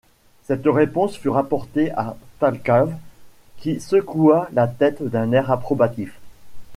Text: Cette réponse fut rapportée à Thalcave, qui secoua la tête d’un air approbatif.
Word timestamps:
Cette 0.45 0.63
réponse 0.65 1.15
fut 1.15 1.29
rapportée 1.29 1.91
à 1.91 2.17
Thalcave, 2.39 2.91
qui 3.59 3.79
secoua 3.79 4.47
la 4.51 4.67
tête 4.67 5.03
d’un 5.03 5.31
air 5.31 5.51
approbatif. 5.51 6.19